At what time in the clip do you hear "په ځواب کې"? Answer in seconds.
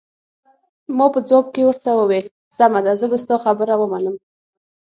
1.13-1.61